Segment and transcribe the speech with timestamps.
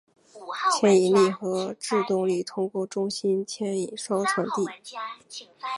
[0.79, 4.65] 牵引力和制动力通过中心牵引销传递。